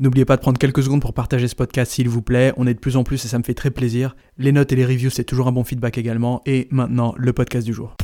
N'oubliez 0.00 0.24
pas 0.24 0.36
de 0.36 0.40
prendre 0.40 0.58
quelques 0.58 0.82
secondes 0.82 1.02
pour 1.02 1.12
partager 1.12 1.46
ce 1.46 1.54
podcast 1.54 1.92
s'il 1.92 2.08
vous 2.08 2.22
plaît. 2.22 2.54
On 2.56 2.66
est 2.66 2.72
de 2.72 2.78
plus 2.78 2.96
en 2.96 3.04
plus 3.04 3.22
et 3.22 3.28
ça 3.28 3.38
me 3.38 3.42
fait 3.42 3.52
très 3.52 3.70
plaisir. 3.70 4.16
Les 4.38 4.50
notes 4.50 4.72
et 4.72 4.76
les 4.76 4.86
reviews, 4.86 5.10
c'est 5.10 5.24
toujours 5.24 5.46
un 5.46 5.52
bon 5.52 5.62
feedback 5.62 5.98
également. 5.98 6.40
Et 6.46 6.68
maintenant, 6.70 7.12
le 7.18 7.34
podcast 7.34 7.66
du 7.66 7.74
jour. 7.74 7.98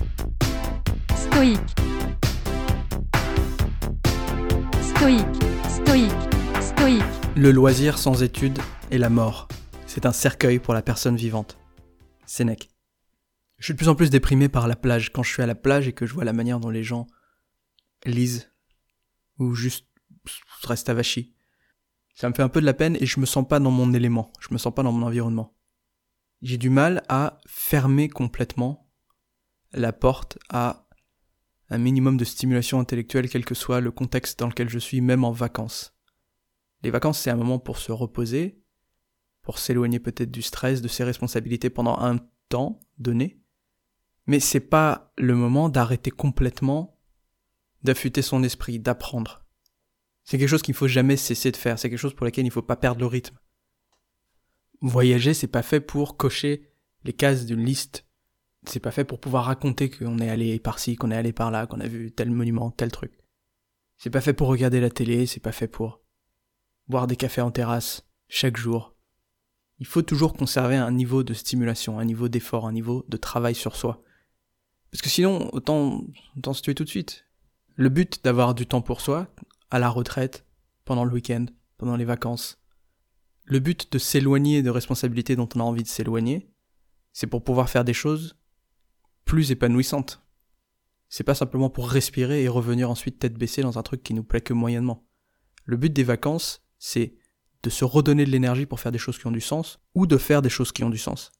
Stoïque. 1.16 1.58
Stoïque. 4.82 5.24
Stoïque. 5.70 6.12
Stoïque. 6.60 7.02
Le 7.34 7.50
loisir 7.50 7.96
sans 7.96 8.22
étude 8.22 8.58
est 8.90 8.98
la 8.98 9.08
mort. 9.08 9.48
C'est 9.86 10.04
un 10.04 10.12
cercueil 10.12 10.58
pour 10.58 10.74
la 10.74 10.82
personne 10.82 11.16
vivante. 11.16 11.56
Sénèque. 12.26 12.68
Je 13.56 13.64
suis 13.64 13.72
de 13.72 13.78
plus 13.78 13.88
en 13.88 13.94
plus 13.94 14.10
déprimé 14.10 14.50
par 14.50 14.68
la 14.68 14.76
plage. 14.76 15.14
Quand 15.14 15.22
je 15.22 15.32
suis 15.32 15.42
à 15.42 15.46
la 15.46 15.54
plage 15.54 15.88
et 15.88 15.94
que 15.94 16.04
je 16.04 16.12
vois 16.12 16.24
la 16.24 16.34
manière 16.34 16.60
dont 16.60 16.68
les 16.68 16.82
gens 16.82 17.06
lisent 18.04 18.52
ou 19.38 19.54
juste 19.54 19.86
restent 20.62 20.90
avachis. 20.90 21.35
Ça 22.16 22.30
me 22.30 22.34
fait 22.34 22.42
un 22.42 22.48
peu 22.48 22.62
de 22.62 22.66
la 22.66 22.72
peine 22.72 22.96
et 22.98 23.04
je 23.04 23.20
me 23.20 23.26
sens 23.26 23.46
pas 23.46 23.60
dans 23.60 23.70
mon 23.70 23.92
élément, 23.92 24.32
je 24.40 24.48
me 24.50 24.56
sens 24.56 24.74
pas 24.74 24.82
dans 24.82 24.90
mon 24.90 25.06
environnement. 25.06 25.54
J'ai 26.40 26.56
du 26.56 26.70
mal 26.70 27.02
à 27.10 27.38
fermer 27.46 28.08
complètement 28.08 28.90
la 29.72 29.92
porte 29.92 30.38
à 30.48 30.88
un 31.68 31.76
minimum 31.76 32.16
de 32.16 32.24
stimulation 32.24 32.80
intellectuelle 32.80 33.28
quel 33.28 33.44
que 33.44 33.54
soit 33.54 33.82
le 33.82 33.90
contexte 33.90 34.38
dans 34.38 34.46
lequel 34.46 34.70
je 34.70 34.78
suis, 34.78 35.02
même 35.02 35.24
en 35.24 35.30
vacances. 35.30 35.94
Les 36.82 36.90
vacances, 36.90 37.18
c'est 37.18 37.30
un 37.30 37.36
moment 37.36 37.58
pour 37.58 37.76
se 37.76 37.92
reposer, 37.92 38.62
pour 39.42 39.58
s'éloigner 39.58 40.00
peut-être 40.00 40.30
du 40.30 40.40
stress, 40.40 40.80
de 40.80 40.88
ses 40.88 41.04
responsabilités 41.04 41.68
pendant 41.68 41.98
un 41.98 42.18
temps 42.48 42.80
donné. 42.96 43.42
Mais 44.26 44.40
c'est 44.40 44.60
pas 44.60 45.12
le 45.18 45.34
moment 45.34 45.68
d'arrêter 45.68 46.10
complètement, 46.10 46.98
d'affûter 47.82 48.22
son 48.22 48.42
esprit, 48.42 48.78
d'apprendre. 48.78 49.45
C'est 50.26 50.38
quelque 50.38 50.48
chose 50.48 50.62
qu'il 50.62 50.72
ne 50.72 50.78
faut 50.78 50.88
jamais 50.88 51.16
cesser 51.16 51.52
de 51.52 51.56
faire, 51.56 51.78
c'est 51.78 51.88
quelque 51.88 52.00
chose 52.00 52.14
pour 52.14 52.26
lequel 52.26 52.44
il 52.44 52.48
ne 52.48 52.52
faut 52.52 52.60
pas 52.60 52.74
perdre 52.74 53.00
le 53.00 53.06
rythme. 53.06 53.38
Voyager, 54.80 55.34
c'est 55.34 55.46
pas 55.46 55.62
fait 55.62 55.80
pour 55.80 56.16
cocher 56.16 56.68
les 57.04 57.12
cases 57.12 57.46
d'une 57.46 57.64
liste. 57.64 58.04
C'est 58.66 58.80
pas 58.80 58.90
fait 58.90 59.04
pour 59.04 59.20
pouvoir 59.20 59.44
raconter 59.44 59.88
qu'on 59.88 60.18
est 60.18 60.28
allé 60.28 60.58
par-ci, 60.58 60.96
qu'on 60.96 61.12
est 61.12 61.16
allé 61.16 61.32
par-là, 61.32 61.68
qu'on 61.68 61.78
a 61.78 61.86
vu 61.86 62.10
tel 62.10 62.30
monument, 62.30 62.72
tel 62.72 62.90
truc. 62.90 63.12
C'est 63.98 64.10
pas 64.10 64.20
fait 64.20 64.32
pour 64.32 64.48
regarder 64.48 64.80
la 64.80 64.90
télé, 64.90 65.26
c'est 65.26 65.40
pas 65.40 65.52
fait 65.52 65.68
pour 65.68 66.00
boire 66.88 67.06
des 67.06 67.16
cafés 67.16 67.40
en 67.40 67.52
terrasse 67.52 68.04
chaque 68.28 68.56
jour. 68.56 68.96
Il 69.78 69.86
faut 69.86 70.02
toujours 70.02 70.32
conserver 70.32 70.76
un 70.76 70.90
niveau 70.90 71.22
de 71.22 71.34
stimulation, 71.34 72.00
un 72.00 72.04
niveau 72.04 72.28
d'effort, 72.28 72.66
un 72.66 72.72
niveau 72.72 73.04
de 73.08 73.16
travail 73.16 73.54
sur 73.54 73.76
soi. 73.76 74.02
Parce 74.90 75.02
que 75.02 75.08
sinon, 75.08 75.50
autant, 75.54 76.04
autant 76.36 76.52
se 76.52 76.62
tuer 76.62 76.74
tout 76.74 76.84
de 76.84 76.88
suite. 76.88 77.26
Le 77.76 77.90
but 77.90 78.24
d'avoir 78.24 78.54
du 78.54 78.66
temps 78.66 78.80
pour 78.80 79.00
soi, 79.00 79.28
à 79.70 79.78
la 79.78 79.88
retraite, 79.88 80.46
pendant 80.84 81.04
le 81.04 81.12
week-end, 81.12 81.46
pendant 81.78 81.96
les 81.96 82.04
vacances. 82.04 82.58
Le 83.44 83.58
but 83.58 83.92
de 83.92 83.98
s'éloigner 83.98 84.62
de 84.62 84.70
responsabilités 84.70 85.36
dont 85.36 85.48
on 85.54 85.60
a 85.60 85.64
envie 85.64 85.82
de 85.82 85.88
s'éloigner, 85.88 86.50
c'est 87.12 87.26
pour 87.26 87.44
pouvoir 87.44 87.70
faire 87.70 87.84
des 87.84 87.94
choses 87.94 88.36
plus 89.24 89.50
épanouissantes. 89.50 90.22
C'est 91.08 91.24
pas 91.24 91.34
simplement 91.34 91.70
pour 91.70 91.88
respirer 91.88 92.42
et 92.42 92.48
revenir 92.48 92.90
ensuite 92.90 93.18
tête 93.18 93.34
baissée 93.34 93.62
dans 93.62 93.78
un 93.78 93.82
truc 93.82 94.02
qui 94.02 94.14
nous 94.14 94.24
plaît 94.24 94.40
que 94.40 94.52
moyennement. 94.52 95.06
Le 95.64 95.76
but 95.76 95.92
des 95.92 96.04
vacances, 96.04 96.64
c'est 96.78 97.16
de 97.62 97.70
se 97.70 97.84
redonner 97.84 98.24
de 98.24 98.30
l'énergie 98.30 98.66
pour 98.66 98.80
faire 98.80 98.92
des 98.92 98.98
choses 98.98 99.18
qui 99.18 99.26
ont 99.26 99.32
du 99.32 99.40
sens, 99.40 99.80
ou 99.94 100.06
de 100.06 100.16
faire 100.16 100.42
des 100.42 100.48
choses 100.48 100.72
qui 100.72 100.84
ont 100.84 100.90
du 100.90 100.98
sens. 100.98 101.32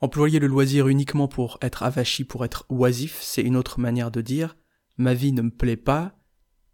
Employer 0.00 0.40
le 0.40 0.46
loisir 0.46 0.88
uniquement 0.88 1.28
pour 1.28 1.58
être 1.62 1.82
avachi, 1.82 2.24
pour 2.24 2.44
être 2.44 2.66
oisif, 2.68 3.18
c'est 3.20 3.42
une 3.42 3.56
autre 3.56 3.80
manière 3.80 4.10
de 4.10 4.20
dire 4.20 4.56
ma 4.98 5.14
vie 5.14 5.32
ne 5.32 5.42
me 5.42 5.50
plaît 5.50 5.76
pas, 5.76 6.15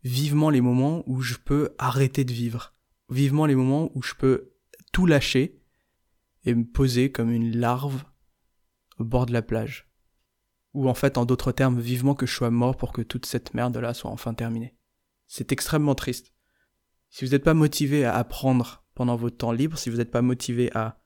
vivement 0.04 0.50
les 0.50 0.60
moments 0.60 1.02
où 1.06 1.20
je 1.20 1.34
peux 1.34 1.74
arrêter 1.78 2.24
de 2.24 2.32
vivre, 2.32 2.74
vivement 3.08 3.46
les 3.46 3.54
moments 3.54 3.90
où 3.94 4.02
je 4.02 4.14
peux 4.14 4.52
tout 4.92 5.06
lâcher 5.06 5.60
et 6.44 6.54
me 6.54 6.64
poser 6.64 7.12
comme 7.12 7.30
une 7.30 7.56
larve 7.56 8.04
au 8.98 9.04
bord 9.04 9.26
de 9.26 9.32
la 9.32 9.42
plage. 9.42 9.88
Ou 10.74 10.88
en 10.88 10.94
fait, 10.94 11.18
en 11.18 11.24
d'autres 11.24 11.52
termes, 11.52 11.80
vivement 11.80 12.14
que 12.14 12.26
je 12.26 12.34
sois 12.34 12.50
mort 12.50 12.76
pour 12.76 12.92
que 12.92 13.02
toute 13.02 13.26
cette 13.26 13.54
merde-là 13.54 13.94
soit 13.94 14.10
enfin 14.10 14.34
terminée. 14.34 14.76
C'est 15.26 15.52
extrêmement 15.52 15.94
triste. 15.94 16.32
Si 17.10 17.24
vous 17.24 17.32
n'êtes 17.32 17.44
pas 17.44 17.54
motivé 17.54 18.04
à 18.04 18.14
apprendre 18.14 18.84
pendant 18.94 19.16
votre 19.16 19.36
temps 19.36 19.52
libre, 19.52 19.78
si 19.78 19.90
vous 19.90 19.98
n'êtes 19.98 20.10
pas 20.10 20.22
motivé 20.22 20.70
à 20.74 21.02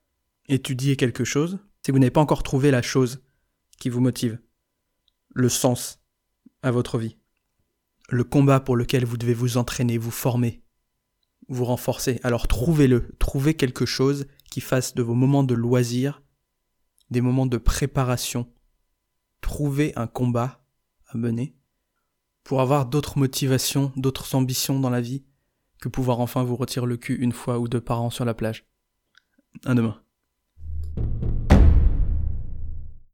étudier 0.48 0.96
quelque 0.96 1.24
chose, 1.24 1.58
si 1.84 1.90
vous 1.90 1.98
n'avez 1.98 2.10
pas 2.10 2.20
encore 2.20 2.44
trouvé 2.44 2.70
la 2.70 2.82
chose 2.82 3.24
qui 3.78 3.88
vous 3.88 4.00
motive, 4.00 4.40
le 5.34 5.48
sens 5.48 6.00
à 6.62 6.70
votre 6.70 6.98
vie, 6.98 7.18
le 8.08 8.24
combat 8.24 8.60
pour 8.60 8.76
lequel 8.76 9.04
vous 9.04 9.16
devez 9.16 9.34
vous 9.34 9.56
entraîner, 9.56 9.98
vous 9.98 10.10
former, 10.10 10.62
vous 11.48 11.64
renforcer. 11.64 12.20
Alors 12.22 12.48
trouvez-le, 12.48 13.14
trouvez 13.18 13.54
quelque 13.54 13.86
chose 13.86 14.26
qui 14.50 14.60
fasse 14.60 14.94
de 14.94 15.02
vos 15.02 15.14
moments 15.14 15.44
de 15.44 15.54
loisir 15.54 16.22
des 17.10 17.20
moments 17.20 17.46
de 17.46 17.58
préparation. 17.58 18.50
Trouvez 19.40 19.92
un 19.96 20.06
combat 20.06 20.64
à 21.08 21.16
mener 21.16 21.56
pour 22.42 22.60
avoir 22.60 22.86
d'autres 22.86 23.18
motivations, 23.18 23.92
d'autres 23.96 24.34
ambitions 24.34 24.80
dans 24.80 24.90
la 24.90 25.00
vie 25.00 25.24
que 25.80 25.88
pouvoir 25.88 26.20
enfin 26.20 26.42
vous 26.42 26.56
retirer 26.56 26.86
le 26.86 26.96
cul 26.96 27.16
une 27.16 27.32
fois 27.32 27.58
ou 27.58 27.68
deux 27.68 27.80
par 27.80 28.02
an 28.02 28.10
sur 28.10 28.24
la 28.24 28.34
plage. 28.34 28.66
À 29.64 29.74
demain. 29.74 30.00